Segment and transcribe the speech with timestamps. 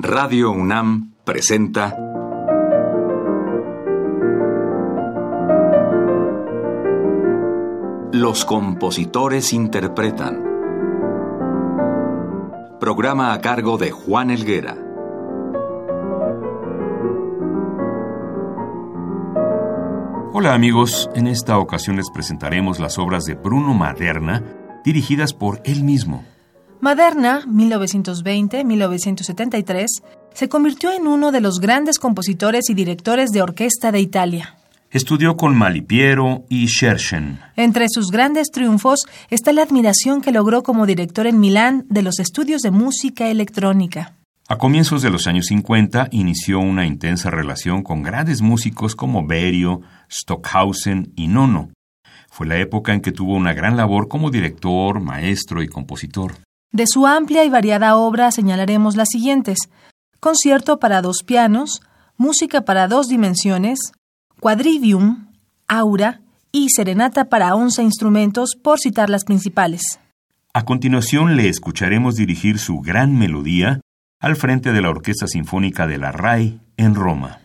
[0.00, 1.92] Radio UNAM presenta
[8.12, 10.40] Los compositores interpretan.
[12.78, 14.76] Programa a cargo de Juan Elguera.
[20.32, 24.44] Hola amigos, en esta ocasión les presentaremos las obras de Bruno Maderna,
[24.84, 26.22] dirigidas por él mismo.
[26.80, 29.86] Maderna, 1920-1973,
[30.32, 34.54] se convirtió en uno de los grandes compositores y directores de orquesta de Italia.
[34.90, 37.40] Estudió con Malipiero y Scherchen.
[37.56, 42.20] Entre sus grandes triunfos está la admiración que logró como director en Milán de los
[42.20, 44.14] estudios de música electrónica.
[44.48, 49.80] A comienzos de los años 50 inició una intensa relación con grandes músicos como Berio,
[50.10, 51.70] Stockhausen y Nono.
[52.30, 56.34] Fue la época en que tuvo una gran labor como director, maestro y compositor.
[56.72, 59.58] De su amplia y variada obra señalaremos las siguientes:
[60.20, 61.80] Concierto para dos pianos,
[62.20, 63.78] Música para dos dimensiones,
[64.40, 65.28] Quadrivium,
[65.68, 66.20] Aura
[66.50, 70.00] y Serenata para once instrumentos, por citar las principales.
[70.52, 73.80] A continuación le escucharemos dirigir su gran melodía
[74.18, 77.38] al frente de la Orquesta Sinfónica de la RAI en Roma.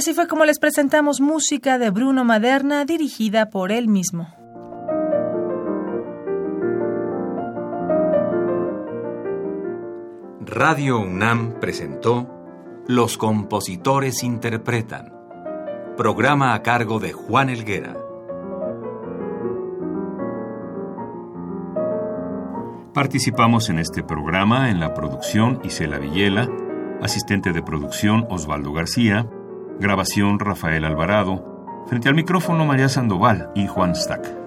[0.00, 4.28] Así fue como les presentamos música de Bruno Maderna dirigida por él mismo.
[10.40, 12.26] Radio UNAM presentó
[12.86, 15.12] Los compositores interpretan.
[15.98, 17.94] Programa a cargo de Juan Elguera.
[22.94, 26.48] Participamos en este programa en la producción Isela Villela,
[27.02, 29.28] asistente de producción Osvaldo García,
[29.80, 31.86] Grabación Rafael Alvarado.
[31.88, 34.39] Frente al micrófono María Sandoval y Juan Stack.